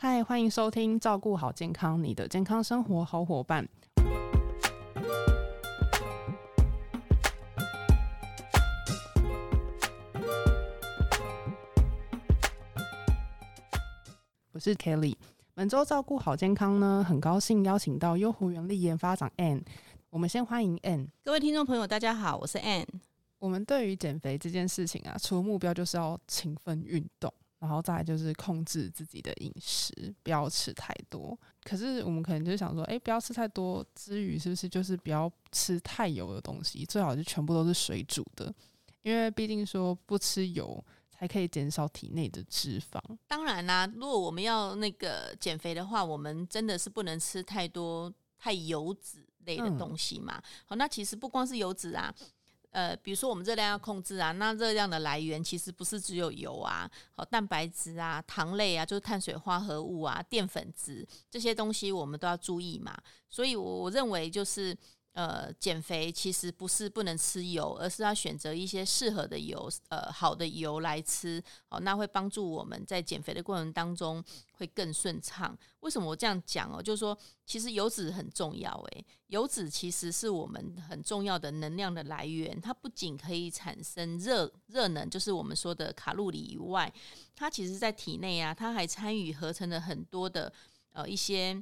[0.00, 3.68] 嗨，欢迎收听《照顾好健康》，你的健康生活好伙伴。
[14.52, 15.16] 我是 Kelly。
[15.54, 19.64] 本周照顾好健康呢，很高兴邀请到优活原力研发长 Anne。
[20.10, 21.08] 我们先欢迎 Anne。
[21.24, 22.86] 各位听众朋友，大家好，我是 Anne。
[23.40, 31.38] 我们对于减肥这件事情啊，除了目标就是要勤奋运动，然后再来就是控制自己的饮食，不要吃太多。
[31.64, 36.84] 可是我们可能就想说，诶，不要吃太多之余，是不是就是不要吃太油的东西？
[36.86, 38.54] 最好就全部都是水煮的，
[39.02, 43.00] 因为毕竟说不吃油才可以减少体内的脂肪。
[43.26, 50.40] 当然啦，如果我们要那个减肥的话，我们真的是不能吃太多太油脂类的东西嘛。
[50.64, 52.14] 好，那其实不光是油脂啊。
[52.70, 62.96] 呃，比如说我们热量要控制啊，那热量的来源其实不是只有油啊，好蛋白质啊、糖类啊，就是碳水化合物啊、淀粉质这些东西，我们都要注意嘛。
[63.28, 64.76] 所以，我我认为就是。
[65.18, 75.58] 呃，减肥其实不是不能吃油，而是要选择一些适合的油，呃，好的油来吃，哦，那会帮助我们在减肥的过程当中会更顺畅。
[75.80, 76.80] 为什么我这样讲哦？
[76.80, 86.92] 就是说，其实油脂很重要，诶，油脂其实是我们很重要的能量的来源，它不仅可以产生热热能，就是我们说的卡路里以外，
[87.34, 90.52] 它其实在体内啊，它还参与合成了很多的
[90.92, 91.60] 呃一些。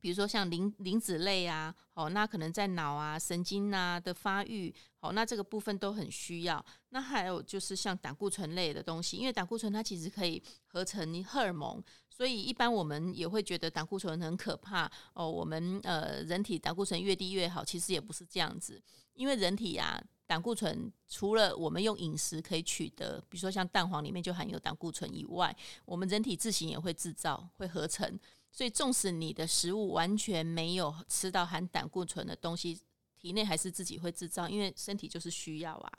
[0.00, 6.64] 比如说像磷磷脂类啊，好，那可能在脑啊、神经啊的发育，好，那这个部分都很需要。
[6.90, 15.28] 那还有就是像胆固醇类的东西，因为胆固醇它其实可以合成荷尔蒙，所以一般我们也会觉得胆固醇很可怕哦。
[15.28, 18.80] 我们呃，人体胆固醇越低越好，其实也不是这样子，
[19.14, 25.54] 因为人体呀，胆固醇除了我们用饮食可以取得，比如说像蛋黄里面就含有胆固醇以外，
[25.84, 28.18] 我们人体自行也会制造、会合成。
[28.50, 32.80] 所以，纵使你的食物完全没有吃到含胆固醇的东西，
[33.16, 35.92] 体内还是自己会制造，因为身体就是需要啊。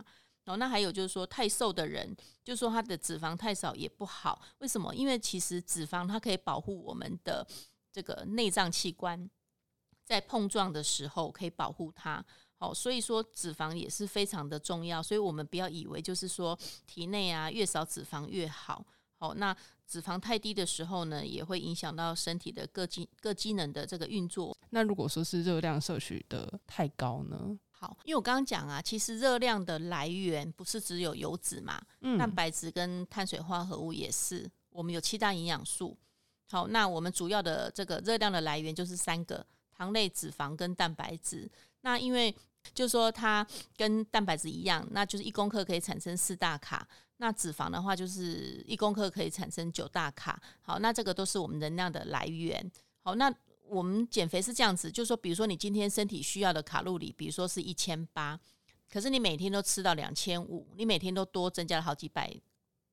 [0.43, 4.41] 然后，那还有就是说，太瘦的人，就说他的脂肪太少也不好。
[4.57, 4.93] 为什么？
[4.95, 7.47] 因为其实脂肪它可以保护我们的
[7.91, 9.29] 这个内脏器官，
[10.03, 12.25] 在碰撞的时候可以保护它。
[12.55, 15.03] 好，所以说脂肪也是非常的重要。
[15.03, 16.57] 所以我们不要以为就是说
[16.87, 18.83] 体内啊越少脂肪越好。
[19.19, 24.57] 好，那脂肪太低的时候呢，也会影响到身体的各机各机能的这个运作。
[24.69, 27.59] 那如果说是热量摄取的太高呢？
[27.69, 34.49] 好，因为我刚刚讲啊，其实热量的来源不是只有油脂嘛，嗯，蛋白质跟碳水化合物也是。
[34.69, 35.97] 我们有七大营养素。
[36.49, 41.49] 好，那我们主要的这个热量的来源就是三个：糖类、脂肪跟蛋白质。
[41.81, 42.33] 那因为
[42.73, 46.87] 就是说，它跟蛋白质一样，那就是一公克可以产生四大卡。
[47.21, 50.41] 那脂肪的话，就是一公克可以产生九大卡。
[50.61, 52.71] 好，那这个都是我们能量的来源。
[53.01, 53.29] 好，那
[53.67, 58.39] 我们减肥是这样子，就是说，比如说你今天身体需要的卡路里，比如说是一千八，
[58.89, 62.33] 可是你每天都吃到两千五，你每天都多增加了好几百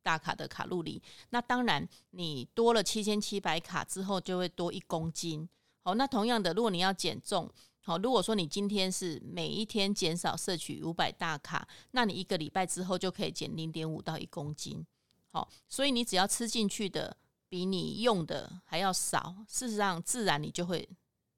[0.03, 1.01] 大卡的卡路里。
[1.31, 5.49] 那当然，你多了七千七百卡之后，就会多一公斤。
[5.83, 7.49] 好，那同样的，如果你要减重。
[7.87, 14.85] 好，如果说你今天是每一天减少摄取五百大卡，那你一个礼拜之后就可以减零点五到一公斤。
[15.31, 17.17] 好，所以你只要吃进去的
[17.49, 20.89] 比你用的还要少，事实上自然你就会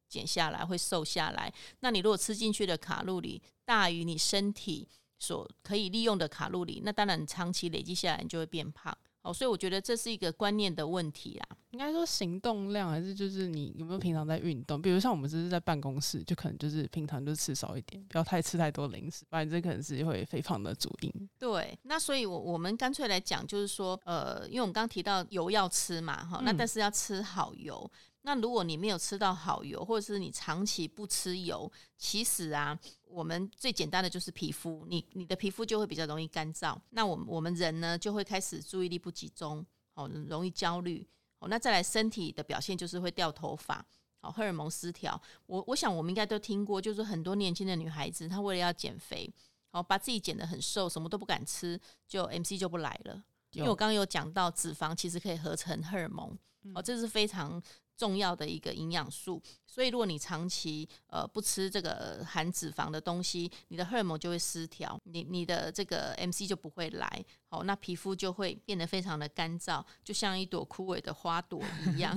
[0.08, 1.52] 减下来，会瘦下来。
[1.80, 4.88] 那你如果吃进去的卡路里大于你身体
[5.18, 8.96] 所可以利用的卡路里，那当然长期累积下来你就会变胖。
[9.28, 11.46] 好，所以我觉得这是一个观念的问题啦。
[11.72, 14.80] 应该说行动量还是就是你有没有平常在运动？
[14.80, 21.28] 比如像我们只是在办公室，就可能就是平常就吃少一点，不要太吃太多零食，不然这可能是会肥胖的主因。
[21.38, 27.90] 对，那所以，我我们干脆来讲，就是说，呃，因为我们刚提到油要吃嘛，哈，那但是要吃好油。
[28.28, 36.78] 那如果你没有吃到好油，或者是你长期不吃油，其实啊，我们最简单的就是皮肤，你你的皮肤就会比较容易干燥。
[36.90, 41.08] 那我们我们人呢，就会开始注意力不集中，哦，容易焦虑。
[41.38, 43.82] 哦，那再来身体的表现就是会掉头发，
[44.20, 45.18] 哦，荷尔蒙失调。
[45.46, 49.32] 我我想我们应该都听过，就是很多年轻的女孩子，她为了要减肥，
[49.70, 53.24] 哦，把自己减得很瘦，什么都不敢吃，就 MC 就不来了。
[53.52, 56.36] 因为我刚刚有讲到，脂肪其实可以合成荷尔蒙，
[56.74, 57.62] 哦，这是非常。
[57.98, 71.60] 重要的一个营养素，所以如果你长期呃不吃这个含脂肪的东西，你的荷尔蒙就会失调，你你的这个 MC 就不会来，好，那皮肤就会变得非常的干燥，就像一朵枯萎的花朵
[71.92, 72.16] 一样。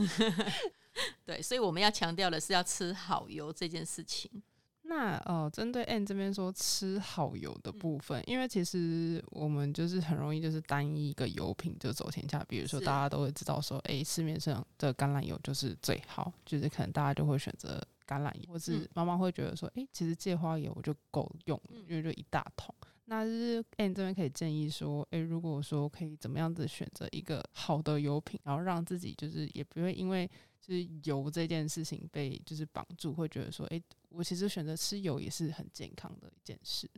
[1.25, 4.30] 对，所以我们要强调的是要吃好油这件事情。
[4.94, 22.76] 那呃，针对 N 这边说吃好油的部分，因为其实我们就是很容易就是单一一个油品就走天下，比如说大家都会知道说，哎，市面上的橄榄油就是最好，就是可能大家就会选择橄榄油，或是妈妈会觉得说，哎，其实芥花油我就够用，因为就一大桶。
[23.06, 36.89] 那就是 N 这边可以建议说，哎，如果说可以怎么样子选择一个好的油品，然后让自己就是也不会因为就是油这件事情被就是绑住，会觉得说，哎，我其实选择吃油也是很健康的一件事。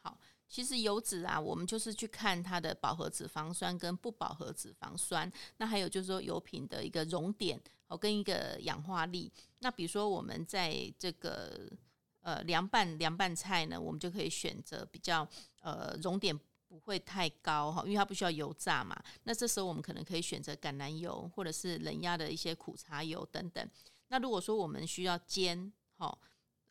[0.00, 0.18] 好，
[0.48, 9.30] 其实油脂啊，我们就是去看它的饱和脂肪酸跟不饱和脂肪酸，那还有就是说油品的一个熔点哦，跟一个氧化力。
[9.58, 11.68] 那比如说我们在这个
[12.20, 15.28] 呃凉拌凉拌菜呢，我们就可以选择比较
[15.60, 16.38] 呃熔点。
[16.70, 18.94] 不会太高哈，因为它不需要油炸嘛。
[19.22, 23.66] 那这时候我们可能可以选择橄榄油，或者是冷压的一些苦茶油等等。
[24.08, 26.18] 那如果说我们需要煎哈，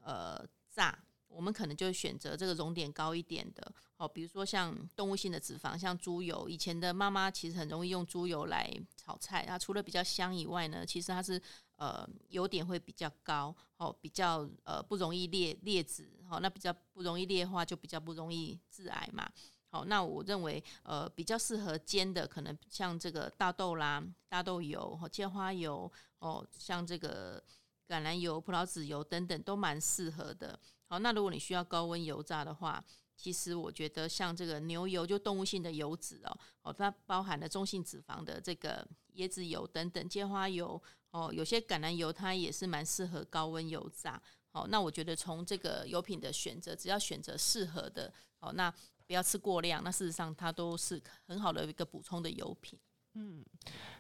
[0.04, 6.48] 呃炸，我们可能就选择这个熔点高一点的哦，比如说像动物性的脂肪，像猪油。
[6.48, 11.42] 以前的妈妈其实很容易用猪油来炒菜，它除了比较香以外呢，其实它是
[11.78, 19.28] 呃油点会比较高哦，比较呃不容易裂裂脂哦，那比较不容易裂化，就比较不容易致癌嘛。
[19.70, 27.44] 好，那我认为，呃，比较适合煎的，可能像这个大豆啦、大豆油和芥花油哦，像这个
[27.86, 30.58] 橄榄油、葡萄籽油等等，都蛮适合的。
[30.88, 32.82] 好，那如果你需要高温油炸的话，
[33.18, 40.82] 其实我觉得像这个牛油，就动物性的油脂哦，哦，它包含了中性脂肪的这个椰子油等等，芥花油
[41.18, 44.22] 哦，有些橄榄油它也是蛮适合高温油炸。
[44.52, 48.74] 哦，那我觉得从这个油品的选择，只要选择适合的，哦，那。
[49.08, 52.78] 不要吃过量，那事实上它都是很好的一个补充的油品。
[53.14, 53.42] 嗯，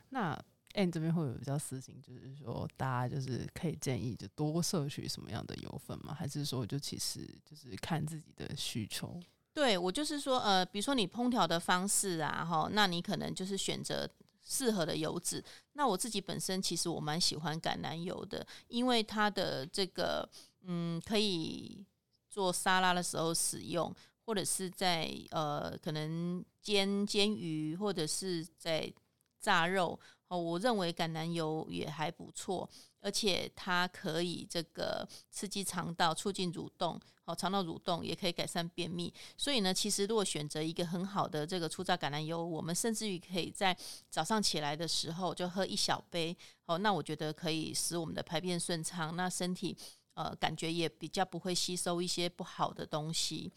[0.09, 0.37] 那
[0.73, 6.13] N 这边会有比较私心，就是说大家就是可以建议就多摄取什么样的油分吗？
[6.13, 9.17] 还是说就其实就是看自己的需求？
[9.53, 14.05] 对我就是说，呃，比如说你烹调的方式啊，哈，那你可能就是选择
[14.47, 15.43] 适合的油脂。
[15.73, 20.27] 那我自己本身其实我蛮喜欢橄榄油的，因为它的这个
[20.63, 21.85] 嗯，可以
[22.29, 23.93] 做沙拉的时候使用。
[24.27, 28.93] 或者是在呃，可能煎煎鱼，或者是在
[29.39, 29.97] 炸肉
[30.27, 30.37] 哦。
[30.37, 32.69] 我认为橄榄油也还不错，
[32.99, 39.13] 而且它可以这个刺激肠道，促进蠕动，哦，肠道蠕动也可以改善便秘。
[39.37, 43.75] 所以呢，其实如果选择一个很好的这个初榨橄榄油，我们甚至于可以在
[44.09, 46.35] 早上起来的时候就喝一小杯
[46.65, 46.77] 哦。
[46.77, 49.77] 那我觉得可以使我们的排便顺畅，那身体
[50.13, 53.51] 呃感觉也比较不会吸收一些不好的东西。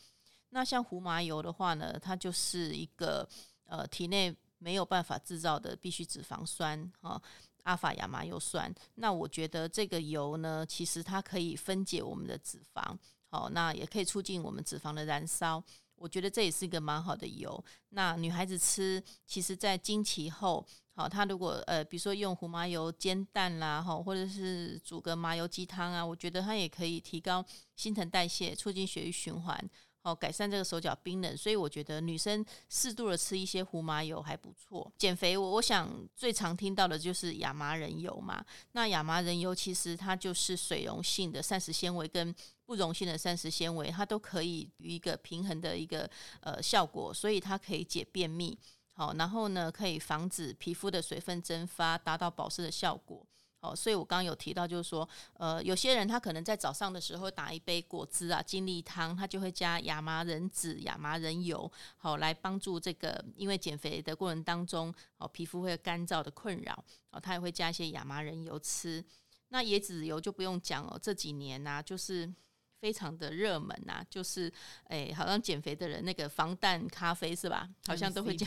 [0.50, 3.28] 那像胡麻油的话呢，它就是一个
[3.66, 7.20] 呃体内没有办法制造的必需脂肪酸啊，
[7.64, 8.72] 阿法亚麻油酸。
[8.94, 12.96] 那我觉得这个油呢，其实它可以分解我们的脂肪，
[13.30, 15.64] 好，那也可以促进我们脂肪的燃烧。
[15.96, 17.62] 我觉得这也是一个蛮好的油。
[17.90, 27.44] 那女孩子吃，其实在经期后，好，她如果呃，比如说用胡麻油煎蛋啦，哈，或者是煮个麻油鸡汤啊，我觉得它也可以提高
[27.76, 29.70] 新陈代谢，促进血液循环。
[30.02, 34.91] 哦，改善这个手脚冰冷，所以我觉得女生适度的吃一些胡麻油还不错。
[34.97, 38.43] 减肥，我我想最常听到的就是亚麻仁油嘛。
[38.73, 46.08] 那亚麻仁油其实它就是水溶性的膳食纤维跟不溶性的膳食纤维，它都可以一个平衡的一个
[46.41, 48.58] 呃效果，所以它可以解便秘。
[48.93, 53.26] 好，然后呢可以防止皮肤的水分蒸发，达到保湿的效果。
[53.60, 69.04] 哦，所以我刚刚有提到，就是说，呃，有些人他可能在早上的时候打一杯果汁啊，精力汤，他就会加亚麻仁籽、亚麻仁油，好来帮助这个，因为减肥的过程当中，哦，皮肤会干燥的困扰，哦，他也会加一些亚麻仁油吃。
[69.49, 72.32] 那椰子油就不用讲哦，这几年呐，就是。
[72.80, 74.50] 非常的热门呐，就是
[74.88, 77.68] 诶，好像减肥的人那个防弹咖啡是吧？
[77.87, 78.46] 好像都会加，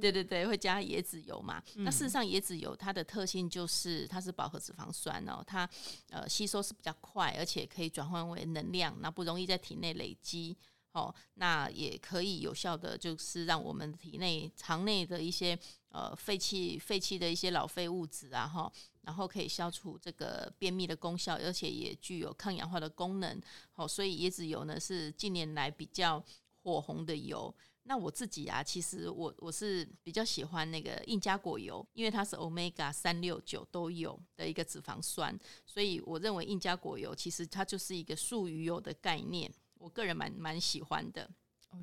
[0.00, 1.60] 对对对，会加椰子油嘛。
[1.76, 5.68] 那事实上，椰子油它的特性就是它是饱和脂肪酸哦，它
[6.10, 10.56] 呃吸收是比较快，而且可以转换为能量，那不容易在体内累积
[10.92, 11.12] 哦。
[11.34, 15.58] 那也可以有效的就是让我们体内肠内的一些
[15.96, 18.70] 呃废气废气的一些老废物质啊哈。
[19.06, 23.40] 然后可以消除这个便秘的功效，而且也具有抗氧化的功能。
[23.70, 26.20] 好，所以椰子油呢是近年来比较
[26.62, 27.54] 火红的油。
[27.84, 39.48] 那我自己啊，其实我我是比较喜欢那个印加果油，因为它是 omega 三六九都有的一个脂肪酸，所以我认为印加果油其实它就是一个素鱼油的概念。
[39.78, 41.30] 我个人蛮蛮喜欢的。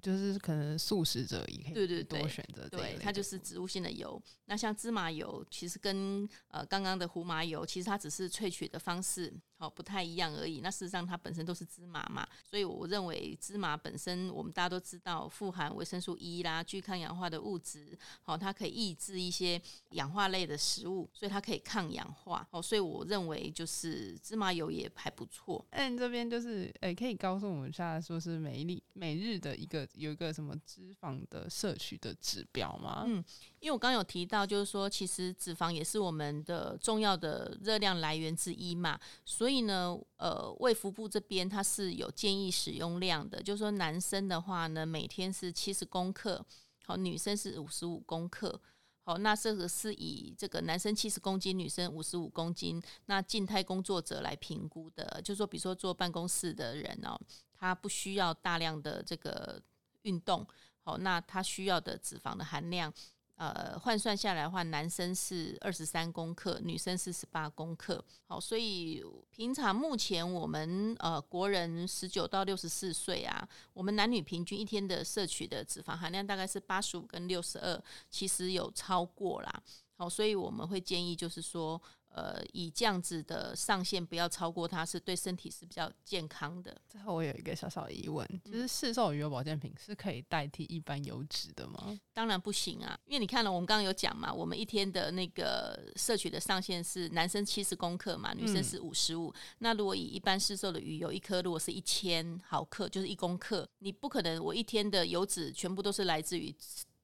[0.02, 4.22] 就是可能素食者也可以对对对多选择对，它就是植物性的油。
[4.46, 10.60] 那像芝麻油，其实跟呃刚刚的胡麻油，其实它只是萃取的方式好、不太一样而已。
[10.62, 22.46] 那事实上它本身都是芝麻嘛，所以我认为芝麻本身，我们大家都知道富含维生素 E 啦、具抗氧化的物质，好、它可以抑制一些氧化类的食物，所以它可以抗氧化。
[22.52, 25.66] 哦，所以我认为就是芝麻油也还不错。
[25.72, 33.04] 那你这边就是，诶、可以告诉我们一下，说是每一粒每日的一个有一个什么脂肪的摄取的指标吗？
[33.06, 33.24] 嗯
[33.60, 46.46] 因为我刚刚有提到，就是说，其实脂肪也是我们的重要的热量来源之一嘛，所以呢，呃，卫福部这边它是有建议使用量的，就是说男生的话呢，每天是七十公克，
[46.86, 48.60] 好，女生是五十五公克。
[49.06, 57.20] 好，那这个是以这个男生七十公斤，女生五十五公斤，那静态工作者来评估的，就是说，比如说坐办公室的人哦，
[57.54, 59.62] 他不需要大量的这个
[60.04, 60.46] 运动，
[60.84, 62.94] 好，那他需要的脂肪的含量，
[63.36, 68.04] 呃，换算下来的话，男生是二十三公克，女生是十八公克。
[68.28, 79.64] 好，所以平常目前我们呃国人十九到六十四岁啊，我们男女平均一天的摄取的脂肪含量大概是八十五跟六十二，其实有超过啦。
[79.96, 81.82] 好，所以我们会建议就是说，
[82.16, 86.80] 呃，以这样子的上限不要超过它，是对身体是比较健康的。
[86.88, 92.00] 最后我有一个小小疑问，嗯就是市售鱼油保健品是可以代替一般油脂的吗？
[92.14, 99.34] 当然不行啊，因为你看了，我们刚刚有讲嘛，我们一天的那个摄取的上限是男生七十公克嘛，女生是五十五。
[99.58, 106.56] 那如果以一般市售的鱼油，一颗如果是一千毫克，就是一公克，你不可能我一天的油脂全部都是来自于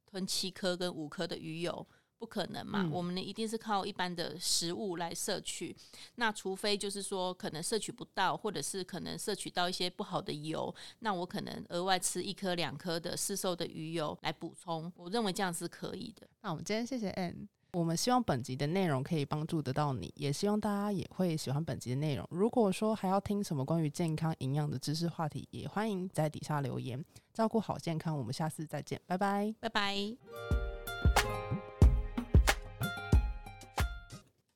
[0.05, 1.87] 吞七颗跟五颗的鱼油。
[2.19, 2.83] 不可能嘛？
[2.83, 5.75] 嗯我们呢一定是靠一般的食物来摄取。
[6.15, 14.91] 那除非就是说可能摄取不到，或者是可能摄取到一些不好的油，那我可能额外吃一颗两颗的市售的鱼油来补充。
[14.97, 16.27] 我认为这样是可以的。
[16.41, 17.47] 那我们今天谢谢 Ann。
[17.71, 22.27] 我们希望本集的内容可以帮助得到你，也希望大家也会喜欢本集的内容。
[22.31, 27.05] 如果说还要听什么关于健康营养的知识话题，也欢迎在底下留言。
[27.31, 29.53] 照顾好健康，我们下次再见，拜拜。
[29.59, 30.58] 拜拜。